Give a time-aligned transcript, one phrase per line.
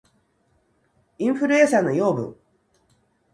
[1.19, 2.35] インフルエンサーの養分